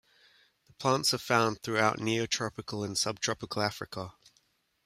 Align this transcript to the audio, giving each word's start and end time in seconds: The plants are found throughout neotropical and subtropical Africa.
The 0.65 0.73
plants 0.73 1.13
are 1.13 1.19
found 1.19 1.61
throughout 1.61 1.99
neotropical 1.99 2.83
and 2.83 2.97
subtropical 2.97 3.61
Africa. 3.61 4.13